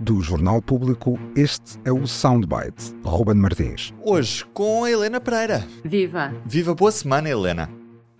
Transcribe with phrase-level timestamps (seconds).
[0.00, 2.92] Do Jornal Público, este é o Soundbite.
[3.04, 3.94] Ruben Martins.
[4.04, 5.64] Hoje com a Helena Pereira.
[5.84, 6.34] Viva!
[6.44, 7.70] Viva, boa semana, Helena.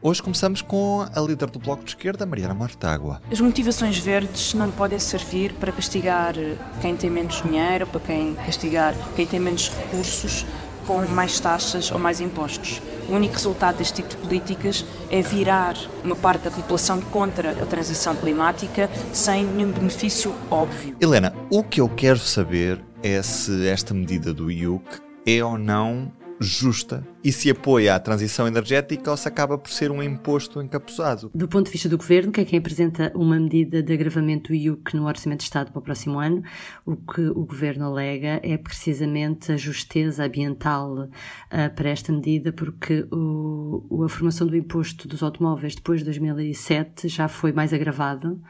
[0.00, 3.20] Hoje começamos com a líder do Bloco de Esquerda, Mariana Mortágua.
[3.28, 6.34] As motivações verdes não podem servir para castigar
[6.80, 10.46] quem tem menos dinheiro, para quem castigar quem tem menos recursos
[10.86, 12.80] com mais taxas ou mais impostos.
[13.08, 17.66] O único resultado deste tipo de políticas é virar uma parte da população contra a
[17.66, 20.94] transição climática sem nenhum benefício óbvio.
[21.00, 26.12] Helena, o que eu quero saber é se esta medida do IUC é ou não
[26.38, 31.30] justa e se apoia a transição energética ou se acaba por ser um imposto encapuzado.
[31.34, 34.54] Do ponto de vista do Governo, que é quem apresenta uma medida de agravamento do
[34.54, 36.42] IUC no Orçamento de Estado para o próximo ano,
[36.86, 43.06] o que o Governo alega é precisamente a justeza ambiental uh, para esta medida, porque
[43.10, 48.40] o, a formação do imposto dos automóveis depois de 2007 já foi mais agravado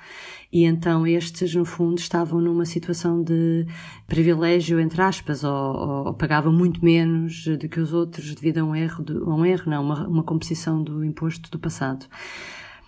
[0.51, 3.67] e então estes, no fundo, estavam numa situação de
[4.07, 8.75] privilégio, entre aspas, ou, ou pagavam muito menos do que os outros devido a um
[8.75, 12.07] erro, de, a um erro não, uma, uma composição do imposto do passado.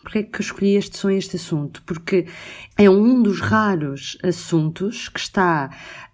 [0.02, 1.82] Porquê é que escolhi este som este assunto?
[1.84, 2.26] Porque
[2.76, 5.70] é um dos raros assuntos que está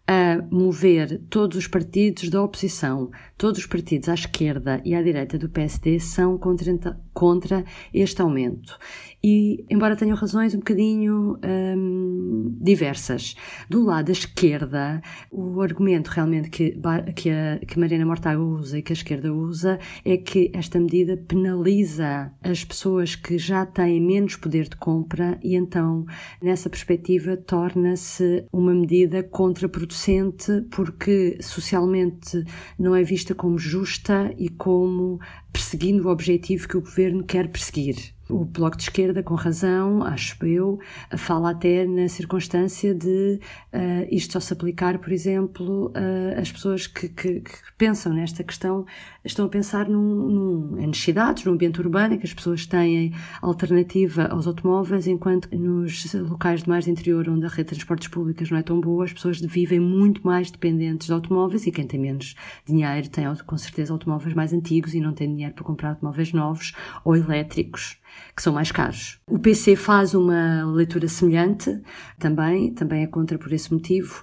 [0.08, 5.36] a mover todos os partidos da oposição, todos os partidos à esquerda e à direita
[5.36, 8.78] do PSD são contra, contra este aumento.
[9.22, 12.15] E, embora tenham razões um bocadinho hum,
[12.60, 13.36] diversas,
[13.68, 16.78] do lado da esquerda, o argumento realmente que,
[17.14, 21.16] que, a, que Mariana Mortágua usa e que a esquerda usa é que esta medida
[21.16, 26.04] penaliza as pessoas que já têm menos poder de compra e então,
[26.42, 32.44] nessa perspectiva, torna-se uma medida contraproducente porque socialmente
[32.78, 35.20] não é vista como justa e como
[35.56, 38.14] perseguindo o objetivo que o governo quer perseguir.
[38.28, 40.80] O Bloco de Esquerda, com razão, acho eu,
[41.16, 43.38] fala até na circunstância de
[43.72, 48.42] uh, isto só se aplicar, por exemplo, uh, as pessoas que, que, que, pensam nesta
[48.42, 48.84] questão
[49.24, 53.14] estão a pensar num, num, em necessidades, no ambiente urbano, em que as pessoas têm
[53.40, 58.50] alternativa aos automóveis, enquanto nos locais de mais interior, onde a rede de transportes públicas
[58.50, 62.00] não é tão boa, as pessoas vivem muito mais dependentes de automóveis e quem tem
[62.00, 62.34] menos
[62.66, 66.74] dinheiro tem com certeza automóveis mais antigos e não tem dinheiro para comprar automóveis novos
[67.04, 67.98] ou elétricos
[68.34, 69.20] que são mais caros.
[69.26, 71.80] O PC faz uma leitura semelhante,
[72.18, 74.22] também, também é contra por esse motivo,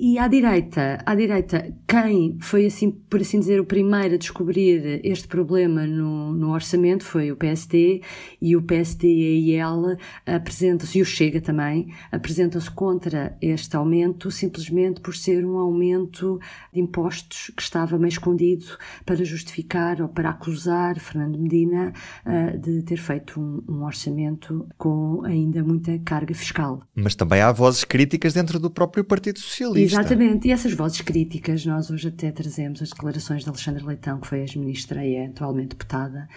[0.00, 4.98] e à direita, à direita, quem foi assim, por assim dizer, o primeiro a descobrir
[5.04, 8.00] este problema no, no orçamento foi o PSD
[8.40, 15.02] e o PSD e IEL apresentam-se, e o Chega também, apresentam-se contra este aumento simplesmente
[15.02, 16.40] por ser um aumento
[16.72, 18.64] de impostos que estava meio escondido
[19.04, 21.92] para justificar ou para acusar Fernando Medina
[22.24, 26.80] uh, de ter feito um, um orçamento com ainda muita carga fiscal.
[26.94, 29.89] Mas também há vozes críticas dentro do próprio Partido Socialista.
[29.92, 34.26] Exatamente, e essas vozes críticas, nós hoje até trazemos as declarações de Alexandre Leitão, que
[34.26, 36.28] foi ex-ministra e é atualmente deputada,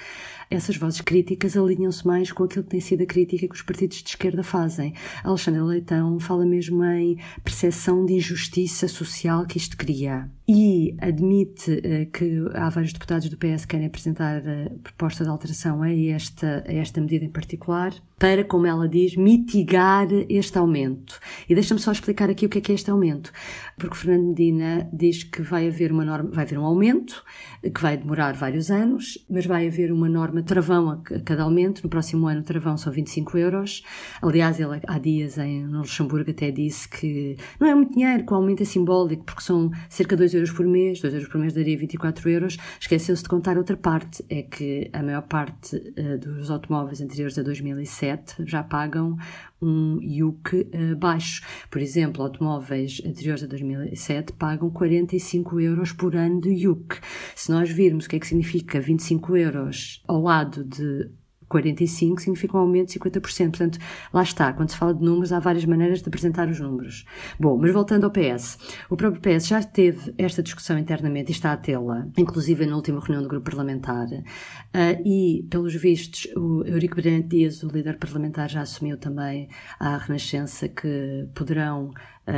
[0.50, 4.04] essas vozes críticas alinham-se mais com aquilo que tem sido a crítica que os partidos
[4.04, 4.94] de esquerda fazem.
[5.24, 10.30] Alexandre Leitão fala mesmo em percepção de injustiça social que isto cria.
[10.48, 15.30] E admite uh, que há vários deputados do PS que querem apresentar uh, proposta de
[15.30, 21.20] alteração a esta, a esta medida em particular, para, como ela diz, mitigar este aumento.
[21.50, 23.32] E deixa-me só explicar aqui o que é que é este aumento,
[23.78, 27.24] porque Fernando Medina diz que vai haver uma norma, vai haver um aumento,
[27.62, 31.90] que vai demorar vários anos, mas vai haver uma norma travão a cada aumento, no
[31.90, 33.84] próximo ano o travão são 25 euros.
[34.22, 38.36] Aliás, ele há dias em, Luxemburgo até disse que não é muito dinheiro, que o
[38.36, 41.54] aumento é simbólico, porque são cerca de 2 euros por mês, 2 euros por mês
[41.54, 42.58] daria 24 euros.
[42.80, 47.44] Esqueceu-se de contar outra parte, é que a maior parte uh, dos automóveis anteriores a
[47.44, 49.18] 2007 já pagam
[49.64, 51.44] um IUC uh, baixo.
[51.70, 57.00] Por exemplo, automóveis anteriores a 2007 pagam 45 euros por ano de IUC.
[57.36, 61.10] Se nós virmos o que é que significa 25 euros ao lado de
[61.54, 63.50] 45 significa um aumento de 50%.
[63.50, 63.80] Portanto,
[64.12, 67.06] lá está, quando se fala de números, há várias maneiras de apresentar os números.
[67.40, 68.58] Bom, mas voltando ao PS,
[68.90, 73.00] o próprio PS já teve esta discussão internamente e está a tê-la, inclusive na última
[73.00, 78.50] reunião do grupo parlamentar, uh, e, pelos vistos, o Eurico Brilhante Dias, o líder parlamentar,
[78.50, 79.48] já assumiu também
[79.80, 81.92] à Renascença que poderão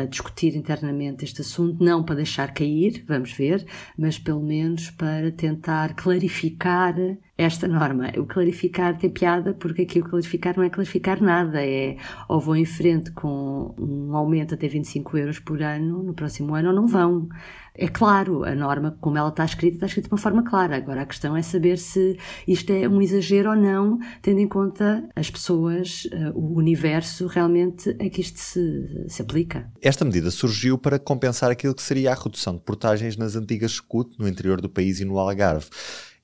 [0.10, 3.66] discutir internamente este assunto, não para deixar cair, vamos ver,
[3.98, 6.96] mas pelo menos para tentar clarificar
[7.38, 8.12] esta norma.
[8.18, 11.98] O clarificar tem piada porque aqui o clarificar não é clarificar nada, é
[12.28, 16.70] ou vão em frente com um aumento até 25 euros por ano no próximo ano
[16.70, 17.30] ou não vão.
[17.78, 20.78] É claro, a norma, como ela está escrita, está escrita de uma forma clara.
[20.78, 22.18] Agora a questão é saber se
[22.48, 27.90] isto é um exagero ou não, tendo em conta as pessoas, eh, o universo realmente
[27.90, 29.70] a que isto se, se aplica.
[29.82, 34.18] Esta medida surgiu para compensar aquilo que seria a redução de portagens nas antigas SCUT
[34.18, 35.68] no interior do país e no Algarve.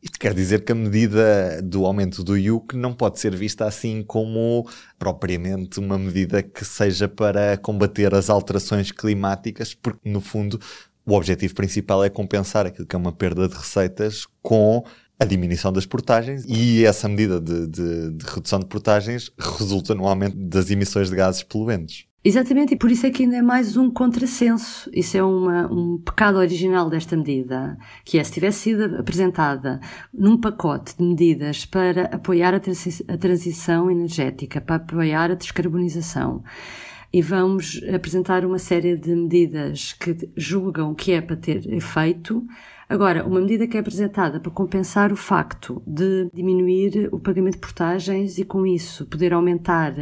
[0.01, 4.01] Isto quer dizer que a medida do aumento do IUC não pode ser vista assim
[4.01, 4.67] como
[4.97, 10.59] propriamente uma medida que seja para combater as alterações climáticas, porque no fundo
[11.11, 14.83] o objetivo principal é compensar aquilo que é uma perda de receitas com
[15.19, 20.07] a diminuição das portagens e essa medida de, de, de redução de portagens resulta no
[20.07, 22.05] aumento das emissões de gases poluentes.
[22.23, 24.89] Exatamente, e por isso é que ainda é mais um contrassenso.
[24.93, 29.79] Isso é uma, um pecado original desta medida, que é se tivesse sido apresentada
[30.13, 36.43] num pacote de medidas para apoiar a, transi a transição energética, para apoiar a descarbonização,
[37.13, 42.45] e vamos apresentar uma série de medidas que julgam que é para ter efeito,
[42.91, 47.61] Agora, uma medida que é apresentada para compensar o facto de diminuir o pagamento de
[47.61, 49.93] portagens e, com isso, poder aumentar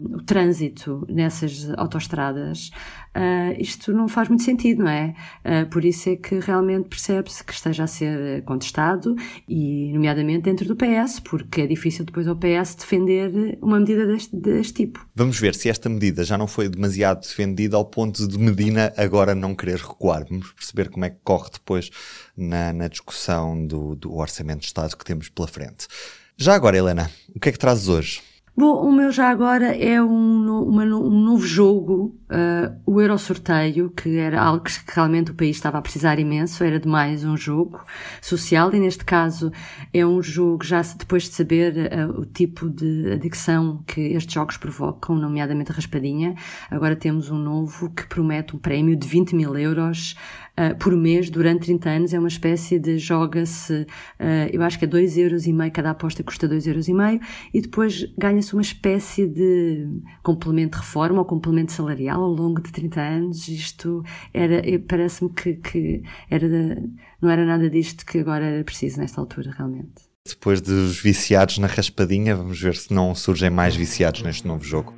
[0.00, 2.70] o trânsito nessas autoestradas,
[3.14, 5.14] uh, isto não faz muito sentido, não é?
[5.44, 9.14] Uh, por isso é que realmente percebe-se que esteja a ser contestado
[9.46, 14.34] e, nomeadamente, dentro do PS, porque é difícil depois ao PS defender uma medida deste,
[14.34, 15.06] deste tipo.
[15.14, 19.34] Vamos ver se esta medida já não foi demasiado defendida ao ponto de Medina agora
[19.34, 20.24] não querer recuar.
[20.26, 21.90] Vamos perceber como é que corre depois
[22.38, 25.88] na, na discussão do, do Orçamento de Estado que temos pela frente.
[26.36, 28.22] Já agora, Helena, o que é que trazes hoje?
[28.60, 33.88] Bom, o meu já agora é um, uma, um novo jogo, uh, o Euro Sorteio,
[33.90, 37.36] que era algo que realmente o país estava a precisar imenso, era de mais um
[37.36, 37.80] jogo
[38.20, 39.52] social e neste caso
[39.94, 44.56] é um jogo já depois de saber uh, o tipo de adicção que estes jogos
[44.56, 46.34] provocam, nomeadamente a raspadinha,
[46.68, 50.16] agora temos um novo que promete um prémio de 20 mil euros
[50.58, 52.14] uh, por mês durante 30 anos.
[52.14, 55.90] É uma espécie de joga-se, uh, eu acho que é 2 euros e meio, cada
[55.90, 57.20] aposta custa 2 euros e meio,
[57.54, 59.86] e depois ganha-se uma espécie de
[60.22, 63.48] complemento de reforma ou complemento salarial ao longo de 30 anos.
[63.48, 64.02] Isto
[64.34, 66.48] era, parece-me que, que era,
[67.22, 70.08] não era nada disto que agora era preciso nesta altura, realmente.
[70.26, 74.94] Depois dos viciados na raspadinha, vamos ver se não surgem mais viciados neste novo jogo.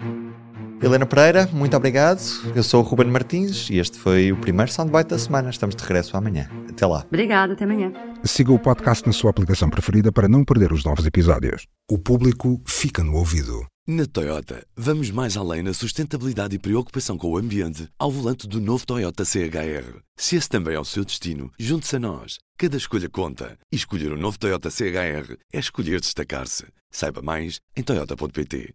[0.82, 2.21] Helena Pereira, muito obrigado.
[2.56, 5.50] Eu sou o Ruben Martins e este foi o primeiro Soundbite da semana.
[5.50, 6.49] Estamos de regresso amanhã.
[6.71, 7.05] Até lá.
[7.06, 7.93] Obrigada, até amanhã.
[8.25, 11.67] Siga o podcast na sua aplicação preferida para não perder os novos episódios.
[11.91, 13.67] O público fica no ouvido.
[13.87, 18.59] Na Toyota, vamos mais além na sustentabilidade e preocupação com o ambiente ao volante do
[18.59, 19.99] novo Toyota CHR.
[20.17, 22.38] Se esse também é o seu destino, junte-se a nós.
[22.56, 23.59] Cada escolha conta.
[23.71, 26.65] E escolher o um novo Toyota CHR é escolher destacar-se.
[26.91, 28.75] Saiba mais em Toyota.pt.